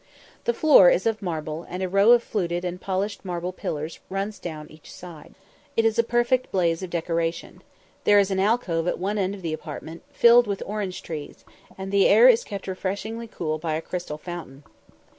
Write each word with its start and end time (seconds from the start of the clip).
The 0.45 0.53
floor 0.55 0.89
is 0.89 1.05
of 1.05 1.21
marble, 1.21 1.63
and 1.69 1.83
a 1.83 1.87
row 1.87 2.11
of 2.13 2.23
fluted 2.23 2.65
and 2.65 2.81
polished 2.81 3.23
marble 3.23 3.53
pillars 3.53 3.99
runs 4.09 4.39
down 4.39 4.71
each 4.71 4.91
side. 4.91 5.35
It 5.77 5.85
is 5.85 5.99
a 5.99 6.03
perfect 6.03 6.51
blaze 6.51 6.81
of 6.81 6.89
decoration. 6.89 7.61
There 8.03 8.17
is 8.17 8.31
an 8.31 8.39
alcove 8.39 8.87
at 8.87 8.97
one 8.97 9.19
end 9.19 9.35
of 9.35 9.43
the 9.43 9.53
apartment, 9.53 10.01
filled 10.11 10.47
with 10.47 10.63
orange 10.65 11.03
trees, 11.03 11.45
and 11.77 11.91
the 11.91 12.07
air 12.07 12.27
is 12.27 12.43
kept 12.43 12.65
refreshingly 12.65 13.27
cool 13.27 13.59
by 13.59 13.75
a 13.75 13.79
crystal 13.83 14.17
fountain. 14.17 14.63